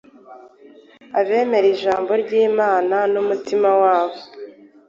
Abemera 1.19 1.67
ijambo 1.75 2.11
ry’Imana 2.23 2.97
n’umutima 3.13 3.69
wabo 3.81 4.17